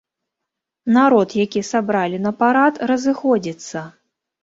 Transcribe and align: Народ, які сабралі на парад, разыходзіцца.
Народ, 0.95 1.35
які 1.45 1.63
сабралі 1.73 2.17
на 2.25 2.35
парад, 2.43 2.83
разыходзіцца. 2.93 3.89